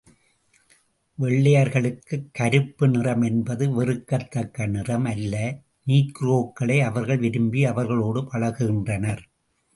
[1.17, 5.35] வெள்ளையர்களுக்குக் கருப்பு நிறம் என்பது வெறுக்கத் தக்க நிறம் அல்ல
[5.87, 9.23] நீக்ரோக்களை அவர்கள் விரும்பி அவர்களோடு பழகுகின்றனர்.